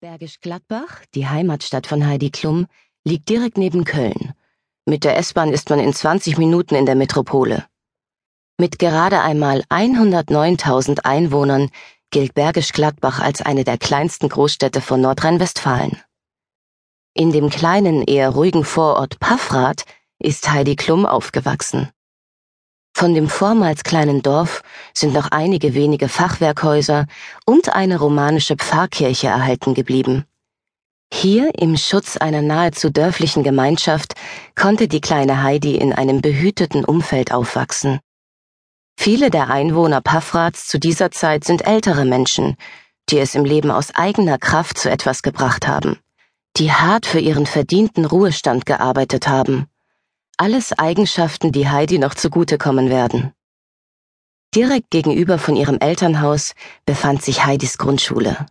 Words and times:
Bergisch 0.00 0.38
Gladbach, 0.40 1.00
die 1.16 1.26
Heimatstadt 1.26 1.88
von 1.88 2.06
Heidi 2.06 2.30
Klum, 2.30 2.68
liegt 3.02 3.28
direkt 3.28 3.58
neben 3.58 3.84
Köln. 3.84 4.32
Mit 4.86 5.02
der 5.02 5.16
S-Bahn 5.16 5.52
ist 5.52 5.70
man 5.70 5.80
in 5.80 5.92
20 5.92 6.38
Minuten 6.38 6.76
in 6.76 6.86
der 6.86 6.94
Metropole. 6.94 7.66
Mit 8.58 8.78
gerade 8.78 9.22
einmal 9.22 9.64
109.000 9.70 11.00
Einwohnern 11.00 11.70
gilt 12.12 12.34
Bergisch 12.34 12.70
Gladbach 12.72 13.18
als 13.18 13.42
eine 13.42 13.64
der 13.64 13.76
kleinsten 13.76 14.28
Großstädte 14.28 14.80
von 14.80 15.00
Nordrhein-Westfalen. 15.00 16.00
In 17.14 17.32
dem 17.32 17.50
kleinen, 17.50 18.04
eher 18.04 18.30
ruhigen 18.30 18.64
Vorort 18.64 19.18
Paffrath 19.18 19.84
ist 20.20 20.48
Heidi 20.48 20.76
Klum 20.76 21.06
aufgewachsen. 21.06 21.90
Von 22.98 23.14
dem 23.14 23.28
vormals 23.28 23.84
kleinen 23.84 24.22
Dorf 24.22 24.64
sind 24.92 25.14
noch 25.14 25.30
einige 25.30 25.74
wenige 25.74 26.08
Fachwerkhäuser 26.08 27.06
und 27.46 27.72
eine 27.72 28.00
romanische 28.00 28.56
Pfarrkirche 28.56 29.28
erhalten 29.28 29.74
geblieben. 29.74 30.24
Hier, 31.14 31.52
im 31.56 31.76
Schutz 31.76 32.16
einer 32.16 32.42
nahezu 32.42 32.90
dörflichen 32.90 33.44
Gemeinschaft, 33.44 34.14
konnte 34.56 34.88
die 34.88 35.00
kleine 35.00 35.44
Heidi 35.44 35.76
in 35.76 35.92
einem 35.92 36.22
behüteten 36.22 36.84
Umfeld 36.84 37.30
aufwachsen. 37.30 38.00
Viele 38.98 39.30
der 39.30 39.48
Einwohner 39.48 40.00
Paffraths 40.00 40.66
zu 40.66 40.80
dieser 40.80 41.12
Zeit 41.12 41.44
sind 41.44 41.68
ältere 41.68 42.04
Menschen, 42.04 42.56
die 43.10 43.20
es 43.20 43.36
im 43.36 43.44
Leben 43.44 43.70
aus 43.70 43.94
eigener 43.94 44.38
Kraft 44.38 44.76
zu 44.76 44.90
etwas 44.90 45.22
gebracht 45.22 45.68
haben, 45.68 46.00
die 46.56 46.72
hart 46.72 47.06
für 47.06 47.20
ihren 47.20 47.46
verdienten 47.46 48.04
Ruhestand 48.04 48.66
gearbeitet 48.66 49.28
haben 49.28 49.68
alles 50.38 50.72
Eigenschaften, 50.72 51.50
die 51.50 51.68
Heidi 51.68 51.98
noch 51.98 52.14
zugutekommen 52.14 52.90
werden. 52.90 53.32
Direkt 54.54 54.90
gegenüber 54.90 55.36
von 55.38 55.56
ihrem 55.56 55.78
Elternhaus 55.78 56.54
befand 56.86 57.22
sich 57.22 57.44
Heidis 57.44 57.76
Grundschule. 57.76 58.46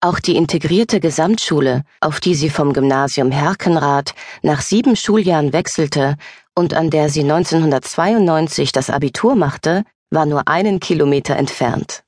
Auch 0.00 0.20
die 0.20 0.36
integrierte 0.36 1.00
Gesamtschule, 1.00 1.82
auf 2.00 2.20
die 2.20 2.34
sie 2.34 2.50
vom 2.50 2.72
Gymnasium 2.72 3.32
Herkenrath 3.32 4.14
nach 4.42 4.60
sieben 4.60 4.94
Schuljahren 4.94 5.52
wechselte 5.52 6.16
und 6.54 6.74
an 6.74 6.90
der 6.90 7.08
sie 7.08 7.22
1992 7.22 8.70
das 8.70 8.90
Abitur 8.90 9.34
machte, 9.34 9.84
war 10.10 10.26
nur 10.26 10.46
einen 10.46 10.78
Kilometer 10.78 11.36
entfernt. 11.36 12.04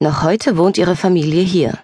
Noch 0.00 0.22
heute 0.22 0.56
wohnt 0.56 0.78
ihre 0.78 0.96
Familie 0.96 1.42
hier. 1.42 1.78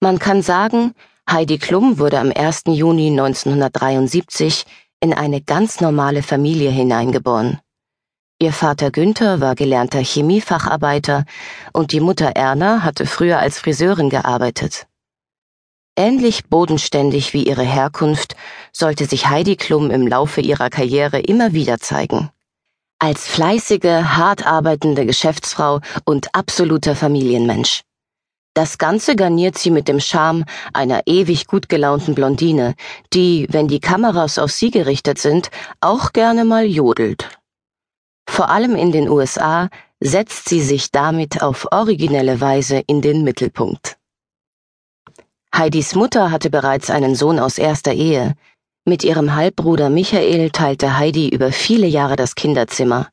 Man 0.00 0.18
kann 0.18 0.42
sagen, 0.42 0.92
Heidi 1.30 1.56
Klum 1.56 1.98
wurde 1.98 2.18
am 2.18 2.30
1. 2.30 2.64
Juni 2.66 3.08
1973 3.08 4.66
in 5.04 5.12
eine 5.12 5.42
ganz 5.42 5.82
normale 5.82 6.22
Familie 6.22 6.70
hineingeboren. 6.70 7.60
Ihr 8.40 8.54
Vater 8.54 8.90
Günther 8.90 9.38
war 9.38 9.54
gelernter 9.54 10.00
Chemiefacharbeiter 10.00 11.26
und 11.74 11.92
die 11.92 12.00
Mutter 12.00 12.28
Erna 12.34 12.82
hatte 12.82 13.04
früher 13.04 13.38
als 13.38 13.58
Friseurin 13.58 14.08
gearbeitet. 14.08 14.86
Ähnlich 15.94 16.46
bodenständig 16.46 17.34
wie 17.34 17.46
ihre 17.46 17.62
Herkunft 17.62 18.34
sollte 18.72 19.04
sich 19.04 19.28
Heidi 19.28 19.56
Klum 19.56 19.90
im 19.90 20.06
Laufe 20.06 20.40
ihrer 20.40 20.70
Karriere 20.70 21.20
immer 21.20 21.52
wieder 21.52 21.78
zeigen. 21.78 22.30
Als 22.98 23.26
fleißige, 23.26 24.04
hart 24.16 24.46
arbeitende 24.46 25.04
Geschäftsfrau 25.04 25.80
und 26.06 26.34
absoluter 26.34 26.96
Familienmensch. 26.96 27.82
Das 28.54 28.78
Ganze 28.78 29.16
garniert 29.16 29.58
sie 29.58 29.70
mit 29.72 29.88
dem 29.88 29.98
Charme 29.98 30.44
einer 30.72 31.02
ewig 31.06 31.48
gut 31.48 31.68
gelaunten 31.68 32.14
Blondine, 32.14 32.76
die, 33.12 33.48
wenn 33.50 33.66
die 33.66 33.80
Kameras 33.80 34.38
auf 34.38 34.52
sie 34.52 34.70
gerichtet 34.70 35.18
sind, 35.18 35.50
auch 35.80 36.12
gerne 36.12 36.44
mal 36.44 36.64
jodelt. 36.64 37.28
Vor 38.28 38.50
allem 38.50 38.76
in 38.76 38.92
den 38.92 39.08
USA 39.08 39.68
setzt 39.98 40.48
sie 40.48 40.60
sich 40.60 40.92
damit 40.92 41.42
auf 41.42 41.66
originelle 41.72 42.40
Weise 42.40 42.80
in 42.86 43.02
den 43.02 43.24
Mittelpunkt. 43.24 43.96
Heidis 45.52 45.96
Mutter 45.96 46.30
hatte 46.30 46.48
bereits 46.48 46.90
einen 46.90 47.16
Sohn 47.16 47.40
aus 47.40 47.58
erster 47.58 47.92
Ehe. 47.92 48.34
Mit 48.84 49.02
ihrem 49.02 49.34
Halbbruder 49.34 49.90
Michael 49.90 50.50
teilte 50.50 50.96
Heidi 50.96 51.28
über 51.28 51.50
viele 51.50 51.86
Jahre 51.86 52.14
das 52.16 52.36
Kinderzimmer. 52.36 53.08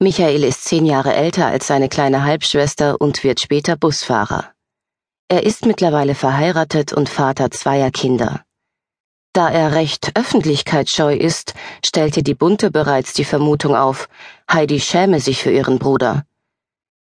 Michael 0.00 0.42
ist 0.42 0.64
zehn 0.64 0.86
Jahre 0.86 1.14
älter 1.14 1.46
als 1.46 1.68
seine 1.68 1.88
kleine 1.88 2.24
Halbschwester 2.24 3.00
und 3.00 3.22
wird 3.22 3.40
später 3.40 3.76
Busfahrer. 3.76 4.52
Er 5.32 5.44
ist 5.44 5.64
mittlerweile 5.64 6.14
verheiratet 6.14 6.92
und 6.92 7.08
Vater 7.08 7.50
zweier 7.50 7.90
Kinder. 7.90 8.44
Da 9.32 9.48
er 9.48 9.72
recht 9.72 10.14
öffentlichkeitsscheu 10.14 11.16
ist, 11.16 11.54
stellte 11.82 12.22
die 12.22 12.34
Bunte 12.34 12.70
bereits 12.70 13.14
die 13.14 13.24
Vermutung 13.24 13.74
auf, 13.74 14.10
Heidi 14.52 14.78
schäme 14.78 15.20
sich 15.20 15.42
für 15.42 15.50
ihren 15.50 15.78
Bruder. 15.78 16.26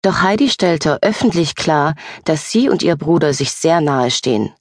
Doch 0.03 0.21
Heidi 0.21 0.49
stellte 0.49 0.99
öffentlich 1.01 1.55
klar, 1.55 1.95
dass 2.23 2.49
sie 2.49 2.69
und 2.69 2.81
ihr 2.81 2.95
Bruder 2.95 3.33
sich 3.33 3.51
sehr 3.51 3.81
nahe 3.81 4.09
stehen. 4.09 4.53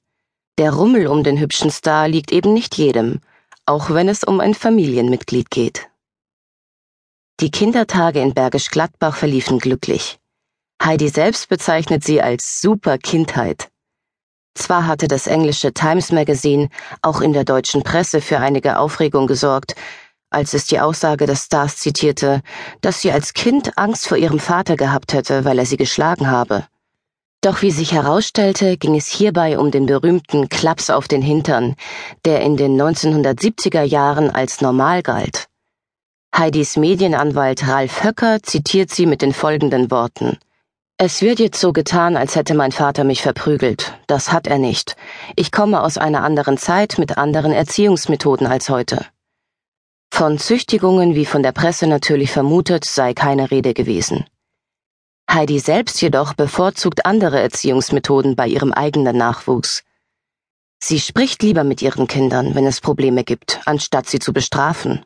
Der 0.58 0.72
Rummel 0.72 1.06
um 1.06 1.22
den 1.22 1.38
hübschen 1.38 1.70
Star 1.70 2.08
liegt 2.08 2.32
eben 2.32 2.52
nicht 2.52 2.76
jedem, 2.76 3.20
auch 3.64 3.90
wenn 3.90 4.08
es 4.08 4.24
um 4.24 4.40
ein 4.40 4.54
Familienmitglied 4.54 5.50
geht. 5.50 5.88
Die 7.38 7.52
Kindertage 7.52 8.20
in 8.20 8.34
Bergisch 8.34 8.70
Gladbach 8.70 9.14
verliefen 9.14 9.60
glücklich. 9.60 10.18
Heidi 10.84 11.08
selbst 11.08 11.48
bezeichnet 11.48 12.02
sie 12.02 12.20
als 12.20 12.60
super 12.60 12.98
Kindheit. 12.98 13.68
Zwar 14.54 14.88
hatte 14.88 15.06
das 15.06 15.28
englische 15.28 15.72
Times 15.72 16.10
Magazine 16.10 16.70
auch 17.02 17.20
in 17.20 17.32
der 17.32 17.44
deutschen 17.44 17.84
Presse 17.84 18.20
für 18.20 18.38
einige 18.38 18.78
Aufregung 18.78 19.28
gesorgt, 19.28 19.76
als 20.30 20.54
es 20.54 20.66
die 20.66 20.80
Aussage 20.80 21.26
des 21.26 21.44
Stars 21.44 21.76
zitierte, 21.76 22.42
dass 22.80 23.00
sie 23.00 23.12
als 23.12 23.32
Kind 23.32 23.78
Angst 23.78 24.08
vor 24.08 24.16
ihrem 24.16 24.40
Vater 24.40 24.76
gehabt 24.76 25.12
hätte, 25.12 25.44
weil 25.44 25.60
er 25.60 25.66
sie 25.66 25.76
geschlagen 25.76 26.28
habe. 26.28 26.66
Doch 27.42 27.62
wie 27.62 27.70
sich 27.70 27.92
herausstellte, 27.92 28.76
ging 28.76 28.96
es 28.96 29.06
hierbei 29.06 29.60
um 29.60 29.70
den 29.70 29.86
berühmten 29.86 30.48
Klaps 30.48 30.90
auf 30.90 31.06
den 31.06 31.22
Hintern, 31.22 31.76
der 32.24 32.40
in 32.40 32.56
den 32.56 32.80
1970er 32.80 33.82
Jahren 33.82 34.30
als 34.30 34.60
normal 34.60 35.02
galt. 35.04 35.46
Heidis 36.36 36.76
Medienanwalt 36.76 37.68
Ralf 37.68 38.02
Höcker 38.02 38.42
zitiert 38.42 38.90
sie 38.90 39.06
mit 39.06 39.22
den 39.22 39.32
folgenden 39.32 39.92
Worten 39.92 40.38
es 41.04 41.20
wird 41.20 41.40
jetzt 41.40 41.60
so 41.60 41.72
getan, 41.72 42.16
als 42.16 42.36
hätte 42.36 42.54
mein 42.54 42.70
Vater 42.70 43.02
mich 43.02 43.22
verprügelt. 43.22 43.98
Das 44.06 44.30
hat 44.30 44.46
er 44.46 44.58
nicht. 44.58 44.94
Ich 45.34 45.50
komme 45.50 45.82
aus 45.82 45.98
einer 45.98 46.22
anderen 46.22 46.58
Zeit 46.58 46.96
mit 46.96 47.18
anderen 47.18 47.50
Erziehungsmethoden 47.50 48.46
als 48.46 48.68
heute. 48.68 49.04
Von 50.14 50.38
Züchtigungen, 50.38 51.16
wie 51.16 51.26
von 51.26 51.42
der 51.42 51.50
Presse 51.50 51.88
natürlich 51.88 52.30
vermutet, 52.30 52.84
sei 52.84 53.14
keine 53.14 53.50
Rede 53.50 53.74
gewesen. 53.74 54.26
Heidi 55.28 55.58
selbst 55.58 56.00
jedoch 56.00 56.34
bevorzugt 56.34 57.04
andere 57.04 57.40
Erziehungsmethoden 57.40 58.36
bei 58.36 58.46
ihrem 58.46 58.72
eigenen 58.72 59.16
Nachwuchs. 59.16 59.82
Sie 60.78 61.00
spricht 61.00 61.42
lieber 61.42 61.64
mit 61.64 61.82
ihren 61.82 62.06
Kindern, 62.06 62.54
wenn 62.54 62.66
es 62.66 62.80
Probleme 62.80 63.24
gibt, 63.24 63.60
anstatt 63.64 64.08
sie 64.08 64.20
zu 64.20 64.32
bestrafen. 64.32 65.04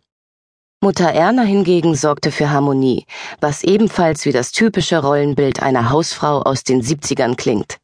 Mutter 0.83 1.09
Erna 1.09 1.43
hingegen 1.43 1.95
sorgte 1.95 2.31
für 2.31 2.51
Harmonie, 2.51 3.07
was 3.41 3.65
ebenfalls 3.65 4.27
wie 4.27 4.33
das 4.33 4.53
typische 4.53 4.99
Rollenbild 4.99 5.63
einer 5.63 5.89
Hausfrau 5.89 6.43
aus 6.43 6.65
den 6.65 6.83
70ern 6.83 7.35
klingt. 7.35 7.79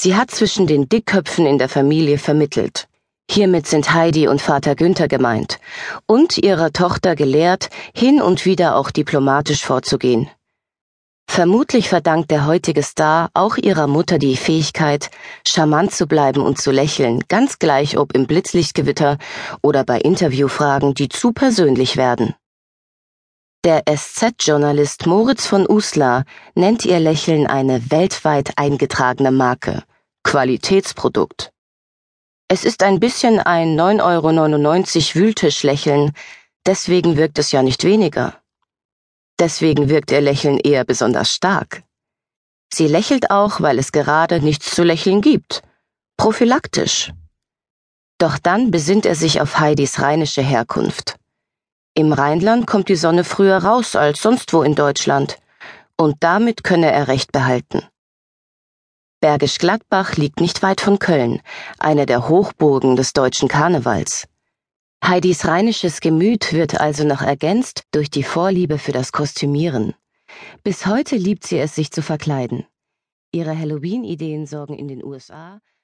Sie 0.00 0.14
hat 0.14 0.30
zwischen 0.30 0.68
den 0.68 0.88
Dickköpfen 0.88 1.46
in 1.46 1.58
der 1.58 1.68
Familie 1.68 2.18
vermittelt. 2.18 2.86
Hiermit 3.28 3.66
sind 3.66 3.92
Heidi 3.92 4.28
und 4.28 4.40
Vater 4.40 4.76
Günther 4.76 5.08
gemeint 5.08 5.58
und 6.06 6.38
ihrer 6.38 6.72
Tochter 6.72 7.16
gelehrt, 7.16 7.70
hin 7.92 8.22
und 8.22 8.44
wieder 8.44 8.76
auch 8.76 8.92
diplomatisch 8.92 9.64
vorzugehen. 9.64 10.30
Vermutlich 11.36 11.90
verdankt 11.90 12.30
der 12.30 12.46
heutige 12.46 12.82
Star 12.82 13.28
auch 13.34 13.58
ihrer 13.58 13.88
Mutter 13.88 14.16
die 14.18 14.38
Fähigkeit, 14.38 15.10
charmant 15.46 15.92
zu 15.92 16.06
bleiben 16.06 16.40
und 16.40 16.58
zu 16.58 16.70
lächeln, 16.70 17.24
ganz 17.28 17.58
gleich 17.58 17.98
ob 17.98 18.14
im 18.14 18.26
Blitzlichtgewitter 18.26 19.18
oder 19.60 19.84
bei 19.84 19.98
Interviewfragen, 19.98 20.94
die 20.94 21.10
zu 21.10 21.34
persönlich 21.34 21.98
werden. 21.98 22.34
Der 23.64 23.82
SZ-Journalist 23.84 25.04
Moritz 25.04 25.44
von 25.44 25.68
Uslar 25.68 26.24
nennt 26.54 26.86
ihr 26.86 27.00
Lächeln 27.00 27.46
eine 27.46 27.90
weltweit 27.90 28.56
eingetragene 28.56 29.30
Marke. 29.30 29.82
Qualitätsprodukt. 30.24 31.50
Es 32.48 32.64
ist 32.64 32.82
ein 32.82 32.98
bisschen 32.98 33.40
ein 33.40 33.78
9,99 33.78 34.00
Euro 34.00 35.26
Wühltischlächeln, 35.26 36.12
deswegen 36.64 37.18
wirkt 37.18 37.38
es 37.38 37.52
ja 37.52 37.62
nicht 37.62 37.84
weniger. 37.84 38.40
Deswegen 39.38 39.88
wirkt 39.88 40.12
ihr 40.12 40.20
Lächeln 40.20 40.58
eher 40.58 40.84
besonders 40.84 41.32
stark. 41.32 41.82
Sie 42.72 42.86
lächelt 42.86 43.30
auch, 43.30 43.60
weil 43.60 43.78
es 43.78 43.92
gerade 43.92 44.40
nichts 44.40 44.74
zu 44.74 44.82
lächeln 44.82 45.20
gibt. 45.20 45.62
Prophylaktisch. 46.16 47.12
Doch 48.18 48.38
dann 48.38 48.70
besinnt 48.70 49.04
er 49.04 49.14
sich 49.14 49.40
auf 49.40 49.58
Heidis 49.58 50.00
rheinische 50.00 50.42
Herkunft. 50.42 51.16
Im 51.94 52.12
Rheinland 52.12 52.66
kommt 52.66 52.88
die 52.88 52.96
Sonne 52.96 53.24
früher 53.24 53.58
raus 53.58 53.94
als 53.94 54.22
sonst 54.22 54.52
wo 54.52 54.62
in 54.62 54.74
Deutschland, 54.74 55.38
und 55.98 56.16
damit 56.20 56.64
könne 56.64 56.90
er 56.90 57.08
Recht 57.08 57.32
behalten. 57.32 57.82
Bergisch 59.20 59.58
Gladbach 59.58 60.16
liegt 60.16 60.40
nicht 60.40 60.62
weit 60.62 60.80
von 60.80 60.98
Köln, 60.98 61.40
einer 61.78 62.06
der 62.06 62.28
Hochburgen 62.28 62.96
des 62.96 63.12
deutschen 63.12 63.48
Karnevals. 63.48 64.28
Heidis 65.04 65.46
rheinisches 65.46 66.00
Gemüt 66.00 66.52
wird 66.52 66.80
also 66.80 67.04
noch 67.04 67.22
ergänzt 67.22 67.84
durch 67.92 68.10
die 68.10 68.22
Vorliebe 68.22 68.78
für 68.78 68.92
das 68.92 69.12
Kostümieren. 69.12 69.94
Bis 70.64 70.86
heute 70.86 71.16
liebt 71.16 71.46
sie 71.46 71.58
es, 71.58 71.74
sich 71.74 71.90
zu 71.90 72.02
verkleiden. 72.02 72.66
Ihre 73.32 73.56
Halloween-Ideen 73.56 74.46
sorgen 74.46 74.74
in 74.74 74.88
den 74.88 75.04
USA 75.04 75.60